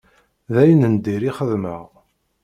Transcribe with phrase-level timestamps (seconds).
[0.53, 1.83] D ayen n dir ixedmeɣ.